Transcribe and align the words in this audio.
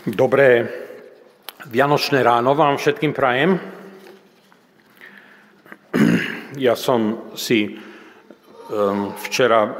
Dobré 0.00 0.64
Vianočné 1.68 2.24
ráno 2.24 2.56
vám 2.56 2.80
všetkým 2.80 3.12
prajem. 3.12 3.60
Ja 6.56 6.72
som 6.72 7.28
si 7.36 7.76
um, 8.72 9.12
včera 9.20 9.68
uh, 9.68 9.76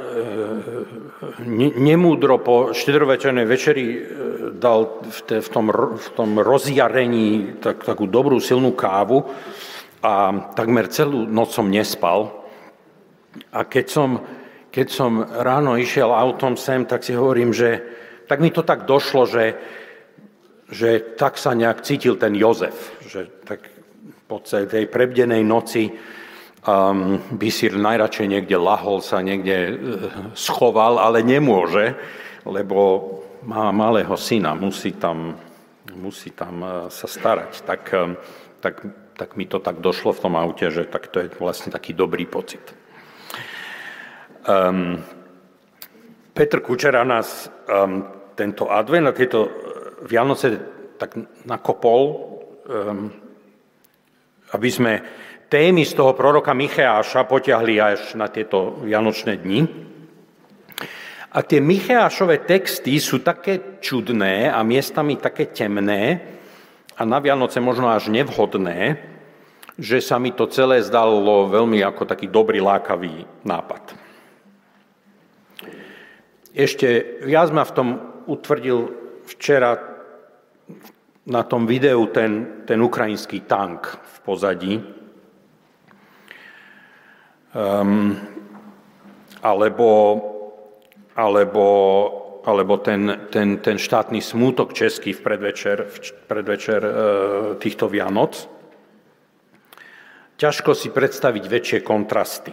nemúdro 1.73 2.37
po 2.37 2.69
štedrovečernej 2.69 3.49
večeri 3.49 3.97
uh, 3.97 3.97
dal 4.53 5.01
v, 5.09 5.49
tom, 5.49 5.73
v 5.97 6.07
tom 6.13 6.37
rozjarení 6.37 7.57
tak, 7.57 7.81
takú 7.81 8.05
dobrú 8.05 8.37
silnú 8.37 8.77
kávu 8.77 9.25
a 10.05 10.13
takmer 10.53 10.85
celú 10.93 11.25
noc 11.25 11.49
som 11.49 11.65
nespal. 11.65 12.45
A 13.49 13.65
keď 13.65 13.85
som, 13.89 14.21
keď 14.69 14.85
som 14.85 15.25
ráno 15.25 15.81
išiel 15.81 16.13
autom 16.13 16.53
sem, 16.61 16.85
tak 16.85 17.01
si 17.01 17.17
hovorím, 17.17 17.49
že 17.57 17.81
tak 18.29 18.37
mi 18.37 18.53
to 18.53 18.61
tak 18.61 18.85
došlo, 18.85 19.25
že 19.25 19.57
že 20.71 21.19
tak 21.19 21.35
sa 21.35 21.51
nejak 21.51 21.83
cítil 21.83 22.15
ten 22.15 22.31
Jozef, 22.31 22.95
že 23.03 23.27
tak 23.43 23.67
po 24.25 24.39
tej 24.39 24.87
prebdenej 24.87 25.43
noci 25.43 25.91
um, 26.63 27.19
by 27.35 27.49
si 27.51 27.67
najradšej 27.67 28.27
niekde 28.31 28.55
lahol, 28.55 29.03
sa 29.03 29.19
niekde 29.19 29.57
uh, 29.67 29.75
schoval, 30.31 30.95
ale 31.03 31.19
nemôže, 31.27 31.99
lebo 32.47 33.11
má 33.43 33.67
malého 33.75 34.15
syna, 34.15 34.55
musí 34.55 34.95
tam, 34.95 35.35
musí 35.91 36.31
tam 36.31 36.63
uh, 36.63 36.69
sa 36.87 37.11
starať. 37.11 37.67
Tak, 37.67 37.81
um, 37.91 38.15
tak, 38.63 38.75
tak 39.19 39.35
mi 39.35 39.43
to 39.51 39.59
tak 39.59 39.83
došlo 39.83 40.15
v 40.15 40.23
tom 40.23 40.39
aute, 40.39 40.71
že 40.71 40.87
tak 40.87 41.11
to 41.11 41.19
je 41.19 41.27
vlastne 41.35 41.67
taký 41.67 41.91
dobrý 41.91 42.23
pocit. 42.23 42.63
Um, 44.47 45.03
Petr 46.31 46.63
Kučera 46.63 47.03
nás 47.03 47.51
um, 47.67 48.07
tento 48.39 48.71
advent 48.71 49.11
a 49.11 49.13
tieto 49.13 49.51
Vianoce 50.05 50.57
tak 50.97 51.17
nakopol, 51.45 52.01
um, 52.69 53.09
aby 54.53 54.69
sme 54.69 54.93
témy 55.51 55.83
z 55.83 55.93
toho 55.97 56.15
proroka 56.15 56.55
Micheáša 56.55 57.27
potiahli 57.27 57.75
až 57.81 58.15
na 58.15 58.31
tieto 58.31 58.79
vianočné 58.85 59.35
dni. 59.41 59.61
A 61.31 61.39
tie 61.47 61.63
Micheášové 61.63 62.43
texty 62.43 62.99
sú 62.99 63.23
také 63.23 63.79
čudné 63.79 64.51
a 64.51 64.63
miestami 64.67 65.15
také 65.15 65.47
temné 65.51 66.19
a 66.99 67.07
na 67.07 67.23
Vianoce 67.23 67.63
možno 67.63 67.87
až 67.87 68.11
nevhodné, 68.11 68.99
že 69.79 70.03
sa 70.03 70.19
mi 70.19 70.35
to 70.35 70.45
celé 70.51 70.83
zdalo 70.83 71.47
veľmi 71.47 71.79
ako 71.81 72.03
taký 72.03 72.27
dobrý, 72.27 72.59
lákavý 72.59 73.23
nápad. 73.47 73.95
Ešte 76.51 77.19
viac 77.23 77.47
ma 77.55 77.63
v 77.63 77.75
tom 77.75 77.87
utvrdil 78.27 78.91
včera 79.23 79.90
na 81.25 81.43
tom 81.45 81.69
videu 81.69 82.09
ten, 82.09 82.63
ten 82.65 82.81
ukrajinský 82.81 83.45
tank 83.45 83.85
v 83.85 84.17
pozadí. 84.25 84.73
Um, 87.51 88.15
alebo, 89.43 89.89
alebo, 91.13 91.65
alebo 92.45 92.73
ten, 92.79 93.27
ten, 93.29 93.59
ten 93.59 93.77
štátny 93.77 94.23
smútok 94.23 94.73
český 94.73 95.13
v 95.13 95.21
predvečer, 95.21 95.77
v 95.85 95.97
predvečer 96.25 96.81
uh, 96.81 96.93
týchto 97.59 97.91
Vianoc. 97.91 98.47
Ťažko 100.41 100.73
si 100.73 100.89
predstaviť 100.89 101.43
väčšie 101.45 101.79
kontrasty. 101.85 102.49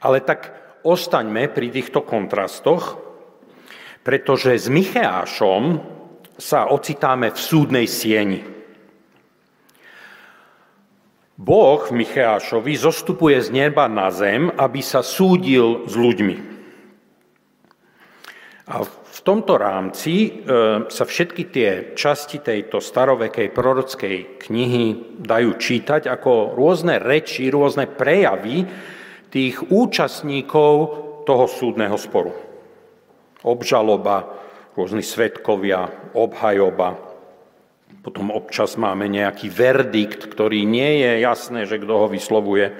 Ale 0.00 0.24
tak 0.24 0.54
ostaňme 0.80 1.50
pri 1.52 1.68
týchto 1.68 2.06
kontrastoch, 2.06 2.96
pretože 4.00 4.54
s 4.54 4.70
Micheášom 4.70 5.95
sa 6.36 6.68
ocitáme 6.68 7.32
v 7.32 7.38
súdnej 7.40 7.86
sieni. 7.88 8.40
Boh 11.36 11.84
v 11.84 11.92
Micheášovi 12.00 12.72
zostupuje 12.80 13.36
z 13.44 13.52
neba 13.52 13.84
na 13.92 14.08
zem, 14.08 14.48
aby 14.56 14.80
sa 14.80 15.04
súdil 15.04 15.84
s 15.84 15.92
ľuďmi. 15.92 16.36
A 18.66 18.82
v 18.88 19.20
tomto 19.20 19.60
rámci 19.60 20.14
e, 20.26 20.30
sa 20.88 21.04
všetky 21.04 21.42
tie 21.52 21.70
časti 21.92 22.40
tejto 22.40 22.80
starovekej 22.80 23.52
prorockej 23.52 24.16
knihy 24.48 24.84
dajú 25.20 25.60
čítať 25.60 26.08
ako 26.08 26.56
rôzne 26.56 26.98
reči, 26.98 27.52
rôzne 27.52 27.84
prejavy 27.84 28.64
tých 29.28 29.60
účastníkov 29.70 30.72
toho 31.28 31.44
súdneho 31.46 31.94
sporu. 32.00 32.32
Obžaloba, 33.44 34.45
rôzni 34.76 35.00
svetkovia, 35.00 36.12
obhajoba. 36.12 37.00
Potom 38.04 38.28
občas 38.28 38.76
máme 38.76 39.08
nejaký 39.08 39.48
verdikt, 39.48 40.28
ktorý 40.28 40.62
nie 40.68 41.00
je 41.00 41.24
jasné, 41.24 41.64
že 41.64 41.80
kto 41.80 41.94
ho 41.96 42.06
vyslovuje. 42.12 42.70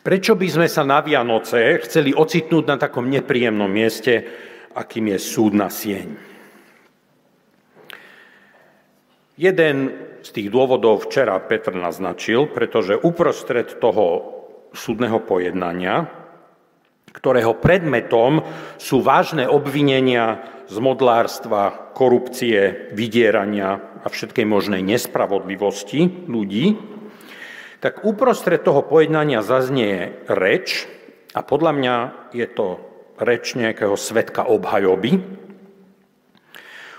Prečo 0.00 0.32
by 0.32 0.48
sme 0.48 0.68
sa 0.70 0.86
na 0.86 1.04
Vianoce 1.04 1.76
chceli 1.84 2.16
ocitnúť 2.16 2.64
na 2.64 2.76
takom 2.80 3.04
nepríjemnom 3.10 3.68
mieste, 3.68 4.24
akým 4.72 5.12
je 5.12 5.18
súdna 5.20 5.68
sieň? 5.68 6.08
Jeden 9.36 9.76
z 10.20 10.28
tých 10.32 10.48
dôvodov 10.48 11.04
včera 11.08 11.36
Petr 11.44 11.76
naznačil, 11.76 12.48
pretože 12.48 12.96
uprostred 12.96 13.76
toho 13.76 14.36
súdneho 14.72 15.20
pojednania 15.20 16.19
ktorého 17.10 17.58
predmetom 17.58 18.46
sú 18.78 19.02
vážne 19.02 19.50
obvinenia 19.50 20.46
z 20.70 20.76
modlárstva, 20.78 21.90
korupcie, 21.92 22.90
vydierania 22.94 24.00
a 24.00 24.06
všetkej 24.06 24.46
možnej 24.46 24.80
nespravodlivosti 24.86 26.30
ľudí, 26.30 26.78
tak 27.82 28.06
uprostred 28.06 28.62
toho 28.62 28.86
pojednania 28.86 29.42
zaznie 29.42 30.22
reč, 30.30 30.86
a 31.34 31.42
podľa 31.42 31.72
mňa 31.74 31.94
je 32.34 32.46
to 32.50 32.78
reč 33.18 33.58
nejakého 33.58 33.94
svetka 33.98 34.46
obhajoby, 34.46 35.18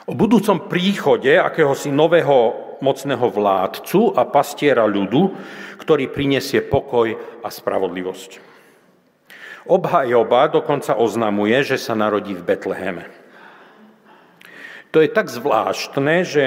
o 0.09 0.13
budúcom 0.17 0.67
príchode 0.67 1.31
akéhosi 1.39 1.93
nového 1.93 2.72
mocného 2.81 3.28
vládcu 3.29 4.17
a 4.17 4.28
pastiera 4.28 4.83
ľudu, 4.83 5.31
ktorý 5.79 6.09
prinesie 6.11 6.66
pokoj 6.66 7.13
a 7.45 7.47
spravodlivosť. 7.47 8.50
Obhajoba 9.69 10.49
dokonca 10.49 10.97
oznamuje, 10.97 11.61
že 11.61 11.77
sa 11.77 11.94
narodí 11.94 12.33
v 12.33 12.41
Betleheme. 12.41 13.05
To 14.91 14.99
je 14.99 15.07
tak 15.07 15.31
zvláštne, 15.31 16.27
že 16.27 16.45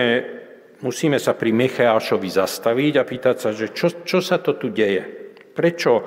musíme 0.84 1.16
sa 1.16 1.32
pri 1.32 1.54
Micheášovi 1.54 2.28
zastaviť 2.28 2.92
a 3.00 3.08
pýtať 3.08 3.36
sa, 3.41 3.50
že 3.56 3.72
čo, 3.72 4.04
čo 4.04 4.20
sa 4.20 4.36
to 4.36 4.60
tu 4.60 4.69
deje? 4.69 5.32
Prečo 5.56 6.04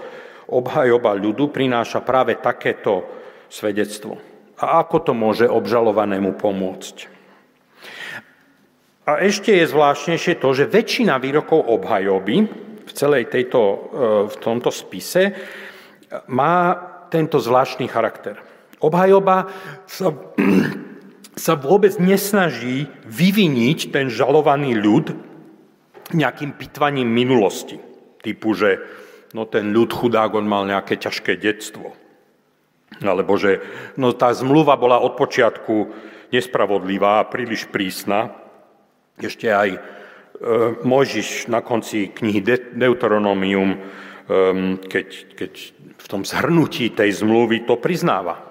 obhajoba 0.51 1.17
ľudu 1.17 1.49
prináša 1.49 2.05
práve 2.05 2.37
takéto 2.37 3.07
svedectvo? 3.49 4.21
A 4.61 4.83
ako 4.83 4.97
to 5.01 5.13
môže 5.17 5.49
obžalovanému 5.49 6.37
pomôcť? 6.37 6.95
A 9.07 9.23
ešte 9.23 9.55
je 9.55 9.71
zvláštnejšie 9.71 10.35
to, 10.37 10.51
že 10.51 10.67
väčšina 10.67 11.15
výrokov 11.17 11.63
obhajoby 11.63 12.43
v 12.83 12.91
celej 12.91 13.31
tejto, 13.31 13.61
e, 13.63 13.77
v 14.27 14.35
tomto 14.43 14.67
spise 14.67 15.31
má 16.27 16.75
tento 17.09 17.41
zvláštny 17.41 17.87
charakter. 17.89 18.39
Obhajoba 18.77 19.49
sa, 19.89 20.13
sa 21.35 21.53
vôbec 21.57 21.97
nesnaží 21.97 22.85
vyviniť 23.09 23.89
ten 23.89 24.07
žalovaný 24.11 24.77
ľud 24.77 25.17
nejakým 26.13 26.55
pitvaním 26.55 27.09
minulosti. 27.09 27.81
Typu, 28.21 28.53
že 28.55 28.79
no 29.35 29.43
ten 29.49 29.73
ľud 29.75 29.91
chudák, 29.91 30.31
on 30.35 30.47
mal 30.47 30.63
nejaké 30.63 30.95
ťažké 30.95 31.35
detstvo. 31.41 31.95
Alebo 33.03 33.35
že 33.35 33.59
no 33.99 34.15
tá 34.15 34.31
zmluva 34.31 34.79
bola 34.79 35.03
od 35.03 35.19
počiatku 35.19 35.91
nespravodlivá 36.31 37.23
a 37.23 37.29
príliš 37.29 37.67
prísna. 37.67 38.31
Ešte 39.19 39.51
aj 39.51 39.69
e, 39.75 39.79
Mojžiš 40.85 41.51
na 41.51 41.59
konci 41.59 42.09
knihy 42.13 42.39
Deuteronomium, 42.77 43.75
keď, 44.91 45.07
keď 45.39 45.51
v 45.95 46.07
tom 46.07 46.27
zhrnutí 46.27 46.91
tej 46.91 47.23
zmluvy 47.23 47.63
to 47.63 47.79
priznáva. 47.79 48.43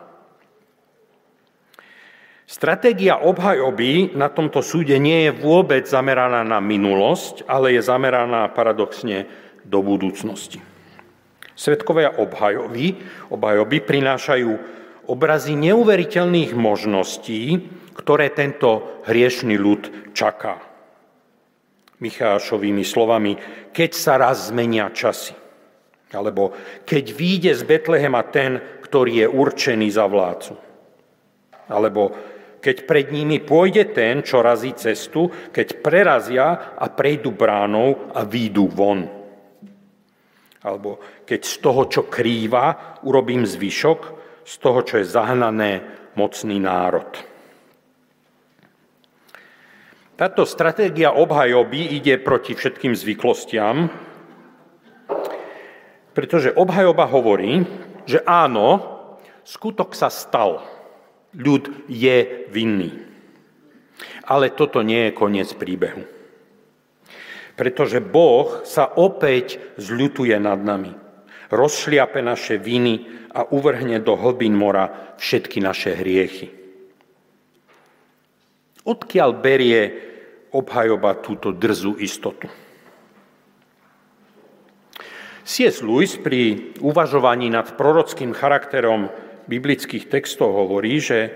Stratégia 2.46 3.20
obhajoby 3.20 4.14
na 4.14 4.30
tomto 4.30 4.62
súde 4.62 4.96
nie 5.02 5.28
je 5.28 5.32
vôbec 5.34 5.82
zameraná 5.84 6.46
na 6.46 6.62
minulosť, 6.62 7.44
ale 7.44 7.74
je 7.74 7.82
zameraná 7.82 8.48
paradoxne 8.54 9.26
do 9.66 9.82
budúcnosti. 9.82 10.62
Svetkovia 11.58 12.14
obhajoby, 12.16 13.02
obhajoby 13.34 13.78
prinášajú 13.82 14.50
obrazy 15.10 15.58
neuveriteľných 15.58 16.54
možností, 16.54 17.66
ktoré 17.98 18.30
tento 18.30 19.02
hriešný 19.10 19.58
ľud 19.58 20.14
čaká. 20.14 20.62
Michášovými 21.98 22.84
slovami, 22.84 23.40
keď 23.72 23.90
sa 23.90 24.20
raz 24.20 24.52
zmenia 24.52 24.92
časy. 24.92 25.45
Alebo 26.14 26.54
keď 26.86 27.04
výjde 27.10 27.52
z 27.54 27.62
Betlehema 27.66 28.22
ten, 28.30 28.62
ktorý 28.86 29.26
je 29.26 29.28
určený 29.30 29.88
za 29.90 30.06
vládcu. 30.06 30.54
Alebo 31.66 32.14
keď 32.62 32.86
pred 32.86 33.10
nimi 33.10 33.42
pôjde 33.42 33.90
ten, 33.90 34.22
čo 34.22 34.42
razí 34.42 34.74
cestu, 34.78 35.30
keď 35.50 35.82
prerazia 35.82 36.74
a 36.78 36.86
prejdú 36.90 37.34
bránou 37.34 38.10
a 38.14 38.22
výjdu 38.22 38.66
von. 38.70 39.06
Alebo 40.62 41.22
keď 41.22 41.40
z 41.46 41.54
toho, 41.62 41.82
čo 41.86 42.02
krýva, 42.10 42.98
urobím 43.06 43.46
zvyšok, 43.46 44.00
z 44.46 44.54
toho, 44.62 44.82
čo 44.82 44.98
je 44.98 45.06
zahnané, 45.06 45.82
mocný 46.18 46.58
národ. 46.58 47.06
Táto 50.16 50.48
stratégia 50.48 51.12
obhajoby 51.12 52.00
ide 52.00 52.16
proti 52.16 52.56
všetkým 52.56 52.96
zvyklostiam, 52.96 53.92
pretože 56.16 56.56
obhajoba 56.56 57.04
hovorí, 57.04 57.68
že 58.08 58.24
áno, 58.24 58.80
skutok 59.44 59.92
sa 59.92 60.08
stal. 60.08 60.64
Ľud 61.36 61.92
je 61.92 62.48
vinný. 62.48 63.04
Ale 64.24 64.48
toto 64.56 64.80
nie 64.80 65.12
je 65.12 65.12
koniec 65.12 65.52
príbehu. 65.52 66.08
Pretože 67.52 68.00
Boh 68.00 68.64
sa 68.64 68.88
opäť 68.96 69.60
zľutuje 69.76 70.32
nad 70.40 70.56
nami. 70.56 70.96
Rozšliape 71.52 72.24
naše 72.24 72.56
viny 72.56 73.28
a 73.36 73.44
uvrhne 73.52 74.00
do 74.00 74.16
hlbín 74.16 74.56
mora 74.56 75.12
všetky 75.20 75.60
naše 75.60 75.92
hriechy. 75.92 76.48
Odkiaľ 78.88 79.30
berie 79.36 79.80
obhajoba 80.48 81.20
túto 81.20 81.52
drzú 81.52 82.00
istotu? 82.00 82.48
C.S. 85.56 85.80
Lewis 85.80 86.20
pri 86.20 86.76
uvažovaní 86.84 87.48
nad 87.48 87.80
prorockým 87.80 88.36
charakterom 88.36 89.08
biblických 89.48 90.04
textov 90.04 90.52
hovorí, 90.52 91.00
že 91.00 91.32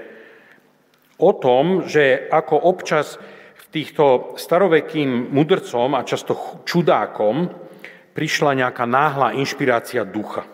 o 1.17 1.33
tom, 1.33 1.89
že 1.89 2.29
ako 2.29 2.69
občas 2.69 3.17
v 3.57 3.65
týchto 3.73 4.37
starovekým 4.37 5.33
mudrcom 5.33 5.97
a 5.97 6.05
často 6.05 6.37
čudákom 6.69 7.49
prišla 8.13 8.61
nejaká 8.61 8.85
náhla 8.85 9.41
inšpirácia 9.41 10.05
ducha. 10.05 10.45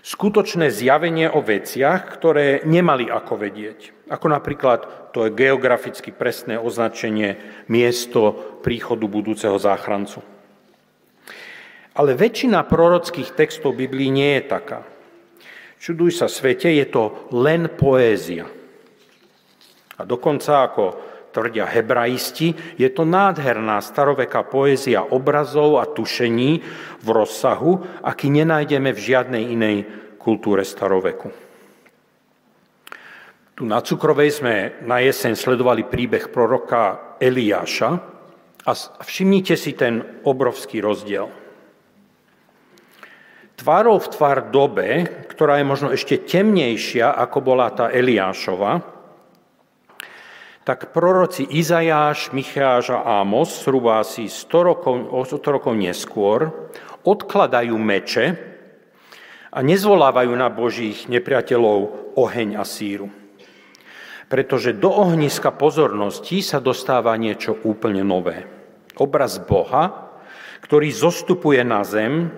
Skutočné 0.00 0.72
zjavenie 0.72 1.28
o 1.28 1.44
veciach, 1.44 2.08
ktoré 2.16 2.64
nemali 2.64 3.12
ako 3.12 3.44
vedieť. 3.44 4.08
Ako 4.08 4.24
napríklad 4.32 5.12
to 5.12 5.28
je 5.28 5.36
geograficky 5.36 6.16
presné 6.16 6.56
označenie 6.56 7.36
miesto 7.68 8.56
príchodu 8.64 9.04
budúceho 9.04 9.60
záchrancu. 9.60 10.37
Ale 11.98 12.14
väčšina 12.14 12.62
prorockých 12.62 13.34
textov 13.34 13.74
Biblii 13.74 14.14
nie 14.14 14.38
je 14.38 14.42
taká. 14.46 14.86
Čuduj 15.82 16.14
sa 16.14 16.30
svete, 16.30 16.70
je 16.70 16.86
to 16.86 17.30
len 17.34 17.66
poézia. 17.74 18.46
A 19.98 20.06
dokonca, 20.06 20.62
ako 20.62 20.84
tvrdia 21.34 21.66
hebraisti, 21.66 22.54
je 22.78 22.86
to 22.90 23.02
nádherná 23.02 23.82
staroveká 23.82 24.46
poézia 24.46 25.02
obrazov 25.02 25.82
a 25.82 25.90
tušení 25.90 26.62
v 27.02 27.08
rozsahu, 27.10 28.02
aký 28.06 28.30
nenájdeme 28.30 28.94
v 28.94 29.02
žiadnej 29.02 29.44
inej 29.54 29.76
kultúre 30.22 30.62
staroveku. 30.62 31.30
Tu 33.58 33.66
na 33.66 33.82
Cukrovej 33.82 34.30
sme 34.38 34.54
na 34.86 35.02
jeseň 35.02 35.34
sledovali 35.34 35.82
príbeh 35.82 36.30
proroka 36.30 37.18
Eliáša 37.18 37.90
a 38.62 38.70
všimnite 39.02 39.58
si 39.58 39.74
ten 39.74 40.22
obrovský 40.22 40.78
rozdiel 40.78 41.26
tvárov 43.58 43.98
v 43.98 44.12
tvár 44.14 44.38
dobe, 44.54 44.88
ktorá 45.34 45.58
je 45.58 45.66
možno 45.66 45.88
ešte 45.90 46.22
temnejšia, 46.22 47.10
ako 47.10 47.38
bola 47.42 47.74
tá 47.74 47.90
Eliášova, 47.90 48.98
tak 50.62 50.92
proroci 50.92 51.48
Izajáš, 51.48 52.30
Micháš 52.36 52.92
a 52.92 53.24
Ámos, 53.24 53.64
zhruba 53.64 54.04
asi 54.04 54.28
100 54.28 54.68
rokov, 54.68 54.94
100 55.24 55.56
rokov 55.56 55.72
neskôr, 55.72 56.52
odkladajú 57.08 57.72
meče 57.72 58.36
a 59.48 59.58
nezvolávajú 59.64 60.32
na 60.36 60.52
Božích 60.52 61.08
nepriateľov 61.08 62.12
oheň 62.20 62.60
a 62.60 62.68
síru. 62.68 63.08
Pretože 64.28 64.76
do 64.76 64.92
ohniska 64.92 65.56
pozornosti 65.56 66.44
sa 66.44 66.60
dostáva 66.60 67.16
niečo 67.16 67.56
úplne 67.64 68.04
nové. 68.04 68.44
Obraz 69.00 69.40
Boha, 69.40 70.12
ktorý 70.60 70.92
zostupuje 70.92 71.64
na 71.64 71.80
zem, 71.80 72.28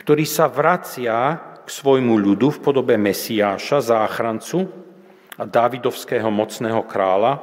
ktorý 0.00 0.24
sa 0.26 0.50
vracia 0.50 1.38
k 1.62 1.68
svojmu 1.68 2.18
ľudu 2.18 2.58
v 2.58 2.62
podobe 2.62 2.94
Mesiáša, 2.98 3.82
záchrancu 3.82 4.66
a 5.38 5.46
Dávidovského 5.46 6.28
mocného 6.28 6.82
kráľa, 6.84 7.38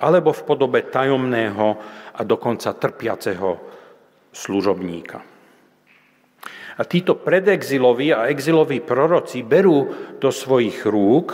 alebo 0.00 0.32
v 0.32 0.42
podobe 0.48 0.80
tajomného 0.88 1.68
a 2.16 2.20
dokonca 2.24 2.72
trpiaceho 2.72 3.60
služobníka. 4.32 5.18
A 6.80 6.82
títo 6.88 7.20
predexiloví 7.20 8.08
a 8.08 8.32
exiloví 8.32 8.80
proroci 8.80 9.44
berú 9.44 9.92
do 10.16 10.32
svojich 10.32 10.88
rúk, 10.88 11.28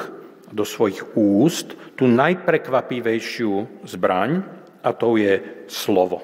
do 0.50 0.66
svojich 0.66 1.14
úst 1.14 1.78
tú 1.94 2.10
najprekvapivejšiu 2.10 3.86
zbraň, 3.86 4.42
a 4.82 4.90
to 4.94 5.18
je 5.18 5.66
slovo. 5.70 6.22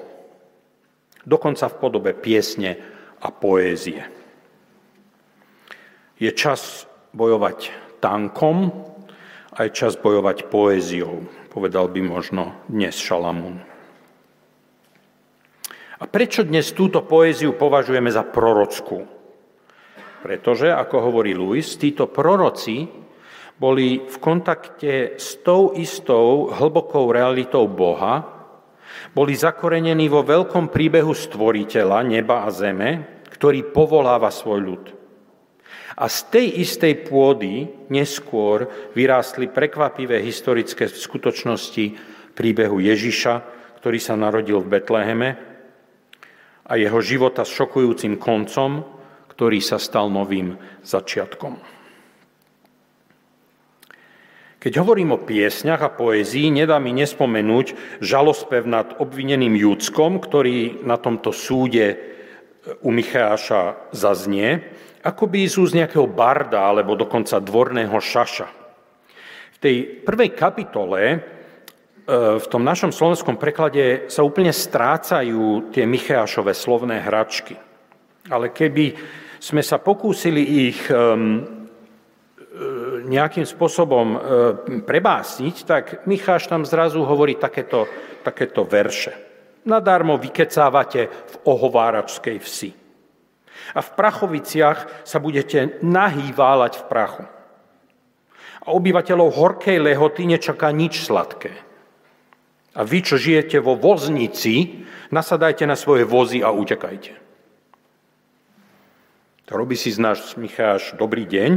Dokonca 1.23 1.71
v 1.71 1.79
podobe 1.79 2.11
piesne 2.11 2.92
a 3.23 3.31
poézie. 3.31 4.03
Je 6.19 6.27
čas 6.35 6.83
bojovať 7.15 7.71
tankom 8.03 8.67
a 9.55 9.63
je 9.63 9.71
čas 9.71 9.95
bojovať 9.95 10.51
poéziou, 10.51 11.23
povedal 11.47 11.87
by 11.87 12.03
možno 12.03 12.51
dnes 12.67 12.99
Šalamún. 12.99 13.63
A 16.03 16.03
prečo 16.03 16.43
dnes 16.43 16.75
túto 16.75 16.99
poéziu 17.07 17.55
považujeme 17.55 18.11
za 18.11 18.27
prorockú? 18.27 19.07
Pretože, 20.19 20.71
ako 20.71 21.11
hovorí 21.11 21.31
Louis, 21.31 21.63
títo 21.79 22.11
proroci 22.11 22.83
boli 23.55 24.03
v 24.03 24.17
kontakte 24.19 25.15
s 25.15 25.39
tou 25.39 25.71
istou 25.79 26.51
hlbokou 26.51 27.07
realitou 27.07 27.71
Boha, 27.71 28.43
boli 29.15 29.37
zakorenení 29.37 30.09
vo 30.11 30.25
veľkom 30.25 30.67
príbehu 30.73 31.15
stvoriteľa 31.15 32.03
neba 32.03 32.43
a 32.43 32.49
zeme, 32.51 33.12
ktorý 33.43 33.75
povoláva 33.75 34.31
svoj 34.31 34.59
ľud. 34.63 34.83
A 35.99 36.07
z 36.07 36.19
tej 36.31 36.63
istej 36.63 37.03
pôdy 37.11 37.67
neskôr 37.91 38.71
vyrástli 38.95 39.51
prekvapivé 39.51 40.23
historické 40.23 40.87
skutočnosti 40.87 41.91
príbehu 42.39 42.79
Ježiša, 42.79 43.43
ktorý 43.83 43.99
sa 43.99 44.15
narodil 44.15 44.63
v 44.63 44.71
Betleheme 44.79 45.29
a 46.63 46.79
jeho 46.79 47.03
života 47.03 47.43
s 47.43 47.51
šokujúcim 47.51 48.15
koncom, 48.15 48.87
ktorý 49.35 49.59
sa 49.59 49.75
stal 49.75 50.07
novým 50.07 50.55
začiatkom. 50.87 51.59
Keď 54.63 54.73
hovorím 54.79 55.19
o 55.19 55.19
piesňach 55.19 55.83
a 55.83 55.91
poézii, 55.91 56.47
nedá 56.47 56.79
mi 56.79 56.95
nespomenúť 56.95 57.99
žalospev 57.99 58.63
nad 58.63 58.95
obvineným 59.03 59.59
Júdskom, 59.59 60.23
ktorý 60.23 60.87
na 60.87 60.95
tomto 60.95 61.35
súde 61.35 62.13
u 62.81 62.89
Micháša 62.91 63.91
zaznie 63.91 64.73
ako 65.03 65.27
by 65.27 65.39
sú 65.51 65.67
z 65.67 65.83
nejakého 65.83 66.07
barda 66.07 66.63
alebo 66.63 66.95
dokonca 66.95 67.43
dvorného 67.43 67.93
šaša. 67.99 68.47
V 69.53 69.57
tej 69.59 69.75
prvej 69.99 70.31
kapitole 70.31 71.01
e, 71.03 71.17
v 72.39 72.45
tom 72.47 72.63
našom 72.63 72.95
slovenskom 72.95 73.35
preklade 73.35 74.07
sa 74.07 74.23
úplne 74.23 74.55
strácajú 74.55 75.75
tie 75.75 75.83
Michášové 75.83 76.55
slovné 76.55 77.03
hračky. 77.03 77.59
Ale 78.31 78.55
keby 78.55 78.95
sme 79.43 79.59
sa 79.59 79.75
pokúsili 79.75 80.71
ich 80.71 80.79
e, 80.87 80.95
nejakým 83.03 83.43
spôsobom 83.43 84.07
e, 84.15 84.17
prebásniť, 84.87 85.55
tak 85.67 86.07
Micháš 86.07 86.47
tam 86.47 86.63
zrazu 86.63 87.03
hovorí 87.03 87.35
takéto, 87.35 87.91
takéto 88.23 88.63
verše. 88.63 89.32
Nadarmo 89.63 90.19
vykecávate 90.19 91.07
v 91.07 91.35
ohováračskej 91.47 92.37
vsi 92.39 92.71
a 93.71 93.79
v 93.79 93.89
Prachoviciach 93.95 95.07
sa 95.07 95.17
budete 95.23 95.79
nahý 95.79 96.35
v 96.75 96.83
prachu. 96.91 97.23
A 98.63 98.67
obyvateľov 98.71 99.35
horkej 99.35 99.79
lehoty 99.79 100.27
nečaká 100.27 100.71
nič 100.71 101.03
sladké. 101.03 101.51
A 102.73 102.81
vy, 102.83 102.99
čo 103.05 103.19
žijete 103.19 103.59
vo 103.59 103.75
voznici, 103.75 104.83
nasadajte 105.13 105.67
na 105.67 105.77
svoje 105.77 106.07
vozy 106.07 106.41
a 106.41 106.49
utekajte. 106.49 107.13
To 109.45 109.59
robí 109.59 109.75
si 109.75 109.91
z 109.91 109.99
nás, 109.99 110.39
Micháš, 110.39 110.95
dobrý 110.95 111.27
deň. 111.27 111.51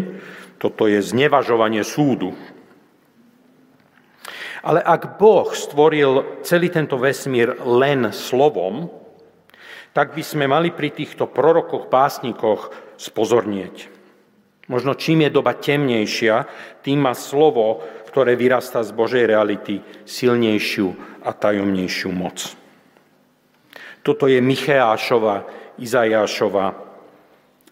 Toto 0.59 0.91
je 0.91 0.99
znevažovanie 0.99 1.87
súdu. 1.87 2.35
Ale 4.67 4.83
ak 4.83 5.15
Boh 5.15 5.47
stvoril 5.55 6.43
celý 6.43 6.75
tento 6.75 6.99
vesmír 6.99 7.55
len 7.63 8.11
slovom, 8.11 8.91
tak 9.95 10.19
by 10.19 10.21
sme 10.27 10.51
mali 10.51 10.75
pri 10.75 10.91
týchto 10.91 11.31
prorokoch, 11.31 11.87
pásnikoch 11.87 12.75
spozornieť. 12.99 13.87
Možno 14.67 14.99
čím 14.99 15.23
je 15.23 15.31
doba 15.31 15.55
temnejšia, 15.55 16.51
tým 16.83 16.99
má 16.99 17.15
slovo, 17.15 17.79
ktoré 18.11 18.35
vyrastá 18.35 18.83
z 18.83 18.91
Božej 18.91 19.31
reality, 19.31 19.79
silnejšiu 20.03 21.23
a 21.23 21.31
tajomnejšiu 21.31 22.11
moc. 22.11 22.43
Toto 24.03 24.27
je 24.27 24.43
Micheášova, 24.43 25.47
Izajášova 25.79 26.67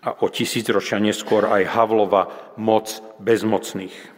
a 0.04 0.10
o 0.22 0.26
tisícročia 0.30 1.02
neskôr 1.02 1.50
aj 1.50 1.74
Havlova 1.74 2.54
moc 2.54 2.86
bezmocných. 3.18 4.13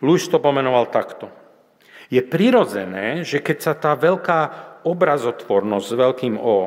Luis 0.00 0.24
to 0.28 0.40
pomenoval 0.40 0.88
takto. 0.88 1.28
Je 2.10 2.24
prirodzené, 2.24 3.22
že 3.22 3.38
keď 3.38 3.58
sa 3.60 3.72
tá 3.76 3.92
veľká 3.94 4.40
obrazotvornosť 4.82 5.86
s 5.86 5.94
veľkým 5.94 6.34
O, 6.40 6.58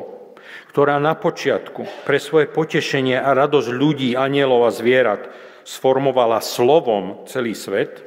ktorá 0.70 1.02
na 1.02 1.18
počiatku 1.18 2.06
pre 2.06 2.22
svoje 2.22 2.46
potešenie 2.46 3.18
a 3.18 3.34
radosť 3.34 3.68
ľudí, 3.74 4.14
anielov 4.14 4.70
a 4.70 4.72
zvierat 4.72 5.28
sformovala 5.66 6.40
slovom 6.40 7.26
celý 7.26 7.52
svet, 7.58 8.06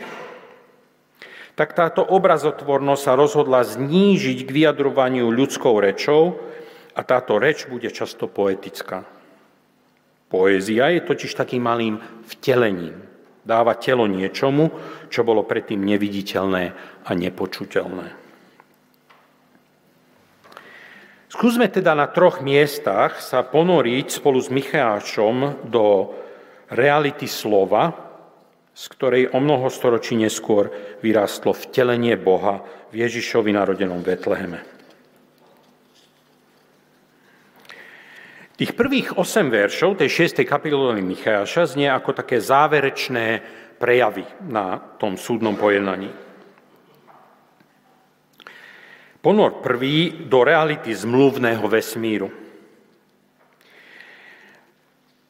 tak 1.58 1.74
táto 1.74 2.06
obrazotvornosť 2.06 3.02
sa 3.02 3.14
rozhodla 3.18 3.66
znížiť 3.66 4.46
k 4.46 4.50
vyjadrovaniu 4.50 5.28
ľudskou 5.28 5.82
rečou 5.82 6.38
a 6.94 7.02
táto 7.02 7.42
reč 7.42 7.66
bude 7.66 7.90
často 7.90 8.30
poetická. 8.30 9.04
Poézia 10.30 10.94
je 10.94 11.02
totiž 11.02 11.34
takým 11.34 11.66
malým 11.66 11.98
vtelením 12.30 13.07
dáva 13.48 13.80
telo 13.80 14.04
niečomu, 14.04 14.70
čo 15.08 15.24
bolo 15.24 15.48
predtým 15.48 15.80
neviditeľné 15.88 16.64
a 17.08 17.12
nepočuteľné. 17.16 18.28
Skúsme 21.28 21.72
teda 21.72 21.96
na 21.96 22.12
troch 22.12 22.44
miestach 22.44 23.24
sa 23.24 23.44
ponoriť 23.48 24.08
spolu 24.20 24.40
s 24.40 24.52
Michášom 24.52 25.68
do 25.68 26.12
reality 26.72 27.28
slova, 27.28 27.96
z 28.76 28.84
ktorej 28.94 29.24
o 29.32 29.40
mnoho 29.40 29.72
storočí 29.72 30.20
neskôr 30.20 30.70
vyrástlo 31.02 31.56
vtelenie 31.56 32.16
Boha 32.20 32.64
v 32.92 33.04
Ježišovi 33.04 33.56
narodenom 33.56 34.04
Betleheme. 34.04 34.77
Tých 38.58 38.74
prvých 38.74 39.22
8 39.22 39.54
veršov 39.54 40.02
tej 40.02 40.34
6. 40.34 40.42
kapitoly 40.42 40.98
Micháša 41.06 41.78
znie 41.78 41.94
ako 41.94 42.10
také 42.18 42.42
záverečné 42.42 43.46
prejavy 43.78 44.26
na 44.50 44.82
tom 44.98 45.14
súdnom 45.14 45.54
pojednaní. 45.54 46.10
Ponor 49.22 49.62
prvý 49.62 50.26
do 50.26 50.42
reality 50.42 50.90
zmluvného 50.90 51.62
vesmíru. 51.70 52.34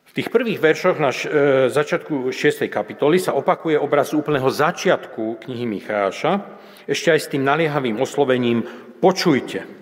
V 0.07 0.11
tých 0.15 0.31
prvých 0.31 0.63
veršoch 0.63 0.95
na 0.95 1.11
e, 1.11 1.67
začiatku 1.67 2.31
6. 2.31 2.63
kapitoly 2.71 3.19
sa 3.19 3.35
opakuje 3.35 3.75
obraz 3.75 4.15
úplného 4.15 4.47
začiatku 4.47 5.43
knihy 5.43 5.67
Micháša, 5.67 6.47
ešte 6.87 7.11
aj 7.11 7.19
s 7.19 7.31
tým 7.35 7.43
naliehavým 7.43 7.99
oslovením 7.99 8.63
počujte. 9.03 9.76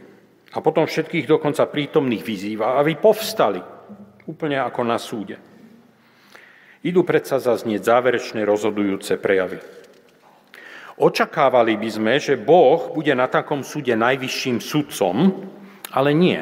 A 0.55 0.63
potom 0.63 0.87
všetkých 0.87 1.27
dokonca 1.27 1.67
prítomných 1.67 2.23
vyzýva, 2.23 2.79
aby 2.79 2.95
povstali, 2.95 3.59
úplne 4.23 4.57
ako 4.63 4.81
na 4.87 4.95
súde. 4.95 5.35
Idú 6.85 7.03
predsa 7.03 7.41
zaznieť 7.41 7.81
záverečné 7.83 8.45
rozhodujúce 8.47 9.19
prejavy. 9.19 9.59
Očakávali 10.95 11.75
by 11.75 11.89
sme, 11.91 12.13
že 12.23 12.39
Boh 12.39 12.95
bude 12.95 13.11
na 13.11 13.27
takom 13.27 13.67
súde 13.67 13.91
najvyšším 13.99 14.63
sudcom, 14.63 15.43
ale 15.91 16.15
nie. 16.15 16.39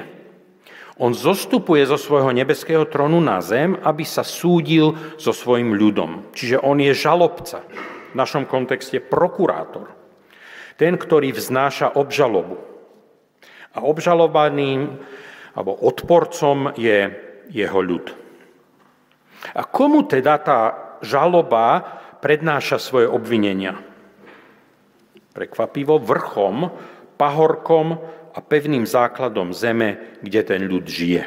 On 1.01 1.09
zostupuje 1.09 1.81
zo 1.89 1.97
svojho 1.97 2.29
nebeského 2.29 2.85
tronu 2.85 3.17
na 3.17 3.41
zem, 3.41 3.73
aby 3.81 4.05
sa 4.05 4.21
súdil 4.21 4.93
so 5.17 5.33
svojim 5.33 5.73
ľudom. 5.73 6.29
Čiže 6.37 6.61
on 6.61 6.77
je 6.77 6.93
žalobca, 6.93 7.65
v 8.13 8.15
našom 8.15 8.45
kontexte 8.45 9.01
prokurátor. 9.01 9.89
Ten, 10.77 11.01
ktorý 11.01 11.33
vznáša 11.33 11.97
obžalobu. 11.97 12.72
A 13.73 13.81
obžalovaným 13.81 14.81
alebo 15.53 15.77
odporcom 15.85 16.73
je 16.77 17.09
jeho 17.49 17.79
ľud. 17.81 18.05
A 19.53 19.61
komu 19.67 20.07
teda 20.07 20.39
tá 20.39 20.59
žaloba 21.03 21.83
prednáša 22.23 22.79
svoje 22.79 23.05
obvinenia? 23.05 23.75
Prekvapivo 25.33 25.99
vrchom, 25.99 26.69
pahorkom 27.17 27.87
a 28.33 28.39
pevným 28.41 28.85
základom 28.87 29.53
zeme, 29.53 30.17
kde 30.21 30.41
ten 30.41 30.61
ľud 30.65 30.85
žije. 30.85 31.23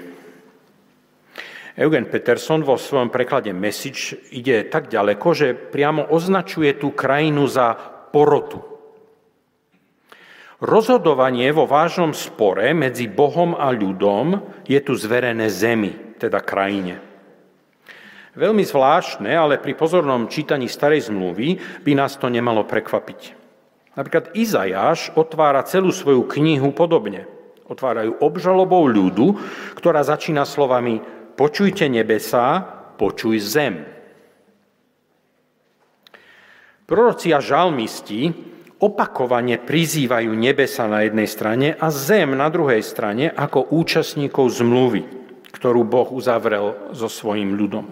Eugen 1.77 2.09
Peterson 2.09 2.65
vo 2.65 2.81
svojom 2.81 3.13
preklade 3.13 3.53
Message 3.53 4.17
ide 4.33 4.65
tak 4.73 4.89
ďaleko, 4.89 5.29
že 5.37 5.53
priamo 5.53 6.09
označuje 6.09 6.81
tú 6.81 6.97
krajinu 6.97 7.45
za 7.45 7.77
porotu. 8.09 8.76
Rozhodovanie 10.57 11.53
vo 11.53 11.69
vážnom 11.69 12.17
spore 12.17 12.73
medzi 12.73 13.13
Bohom 13.13 13.53
a 13.53 13.69
ľudom 13.77 14.41
je 14.65 14.81
tu 14.81 14.97
zverené 14.97 15.53
zemi, 15.53 16.17
teda 16.17 16.41
krajine. 16.41 16.97
Veľmi 18.33 18.65
zvláštne, 18.65 19.33
ale 19.37 19.61
pri 19.61 19.77
pozornom 19.77 20.33
čítaní 20.33 20.69
starej 20.69 21.13
zmluvy 21.13 21.61
by 21.85 21.93
nás 21.93 22.17
to 22.17 22.33
nemalo 22.33 22.65
prekvapiť. 22.65 23.37
Napríklad 23.97 24.33
Izajáš 24.33 25.13
otvára 25.17 25.61
celú 25.65 25.93
svoju 25.93 26.25
knihu 26.25 26.73
podobne. 26.73 27.29
Otvárajú 27.69 28.21
obžalobou 28.25 28.89
ľudu, 28.89 29.37
ktorá 29.77 30.05
začína 30.05 30.49
slovami 30.49 31.01
Počujte 31.37 31.85
nebesá, 31.93 32.65
počuj 32.97 33.45
zem. 33.45 33.85
Proroci 36.89 37.29
a 37.37 37.45
žalmisti 37.45 38.33
opakovane 38.77 39.57
prizývajú 39.57 40.33
nebesa 40.37 40.85
na 40.85 41.09
jednej 41.09 41.29
strane 41.29 41.69
a 41.77 41.89
zem 41.89 42.37
na 42.37 42.53
druhej 42.53 42.85
strane 42.85 43.33
ako 43.33 43.73
účastníkov 43.73 44.53
zmluvy, 44.53 45.09
ktorú 45.57 45.85
Boh 45.89 46.13
uzavrel 46.13 46.93
so 46.93 47.09
svojim 47.09 47.57
ľudom. 47.57 47.89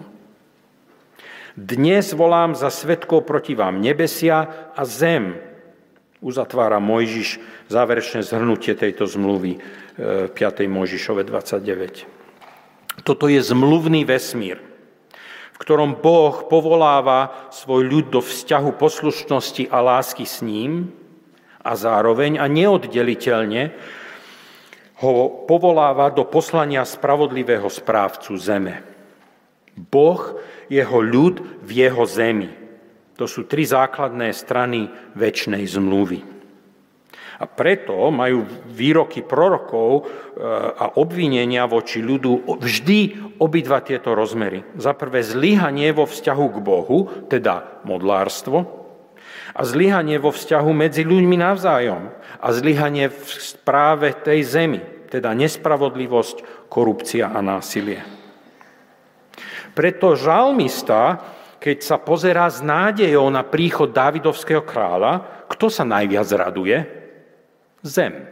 Dnes 1.55 2.11
volám 2.11 2.51
za 2.51 2.67
svetkov 2.67 3.23
proti 3.23 3.55
vám 3.55 3.79
nebesia 3.79 4.71
a 4.75 4.83
zem, 4.83 5.39
uzatvára 6.19 6.83
Mojžiš 6.83 7.39
záverečné 7.71 8.27
zhrnutie 8.27 8.75
tejto 8.75 9.07
zmluvy 9.07 9.63
5. 9.95 10.35
E, 10.35 10.67
Mojžišove 10.67 11.23
29. 11.23 13.07
Toto 13.07 13.31
je 13.31 13.39
zmluvný 13.39 14.03
vesmír, 14.03 14.59
v 15.55 15.57
ktorom 15.63 16.03
Boh 16.03 16.51
povoláva 16.51 17.47
svoj 17.47 17.87
ľud 17.87 18.05
do 18.11 18.19
vzťahu 18.19 18.75
poslušnosti 18.75 19.71
a 19.71 19.79
lásky 19.79 20.27
s 20.27 20.43
ním 20.43 20.91
a 21.63 21.79
zároveň 21.79 22.43
a 22.43 22.51
neoddeliteľne 22.51 23.71
ho 24.99 25.47
povoláva 25.47 26.11
do 26.11 26.27
poslania 26.27 26.83
spravodlivého 26.83 27.71
správcu 27.71 28.35
zeme. 28.35 28.83
Boh, 29.79 30.43
jeho 30.67 30.99
ľud 30.99 31.63
v 31.63 31.69
jeho 31.87 32.03
zemi. 32.03 32.51
To 33.15 33.23
sú 33.23 33.47
tri 33.47 33.63
základné 33.63 34.35
strany 34.35 34.91
väčšnej 35.15 35.63
zmluvy. 35.63 36.34
A 37.35 37.45
preto 37.51 37.95
majú 38.15 38.47
výroky 38.71 39.19
prorokov 39.19 39.89
e, 39.99 40.01
a 40.71 40.95
obvinenia 40.95 41.67
voči 41.67 41.99
ľudu 41.99 42.59
vždy 42.63 42.99
obidva 43.43 43.83
tieto 43.83 44.15
rozmery. 44.15 44.63
Za 44.79 44.95
prvé 44.95 45.19
zlyhanie 45.19 45.91
vo 45.91 46.07
vzťahu 46.07 46.45
k 46.55 46.57
Bohu, 46.63 46.99
teda 47.27 47.83
modlárstvo, 47.83 48.85
a 49.55 49.61
zlyhanie 49.63 50.19
vo 50.19 50.35
vzťahu 50.35 50.71
medzi 50.75 51.07
ľuďmi 51.07 51.39
navzájom 51.39 52.11
a 52.43 52.47
zlyhanie 52.51 53.07
v 53.07 53.23
správe 53.39 54.11
tej 54.11 54.43
zemi, 54.43 54.83
teda 55.07 55.31
nespravodlivosť, 55.31 56.67
korupcia 56.67 57.31
a 57.31 57.39
násilie. 57.39 58.03
Preto 59.71 60.15
žalmista, 60.15 61.23
keď 61.59 61.77
sa 61.83 61.97
pozerá 61.99 62.51
s 62.51 62.59
nádejou 62.59 63.27
na 63.31 63.47
príchod 63.47 63.91
Dávidovského 63.91 64.63
kráľa, 64.63 65.45
kto 65.47 65.71
sa 65.71 65.87
najviac 65.87 66.27
raduje? 66.35 67.04
Zem. 67.85 68.25